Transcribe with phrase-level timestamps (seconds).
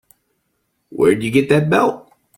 [0.89, 2.11] Where'd you get that belt?